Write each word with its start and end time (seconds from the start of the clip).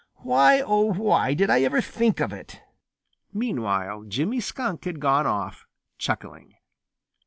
Why, 0.23 0.61
oh, 0.61 0.93
why 0.93 1.35
did 1.35 1.51
I 1.51 1.61
ever 1.61 1.79
think 1.79 2.19
of 2.19 2.33
it?" 2.33 2.59
Meanwhile 3.31 4.05
Jimmy 4.05 4.39
Skunk 4.39 4.85
had 4.85 4.99
gone 4.99 5.27
off, 5.27 5.67
chuckling. 5.99 6.55